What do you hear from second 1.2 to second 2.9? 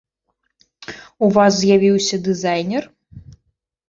У вас з'явіўся дызайнер?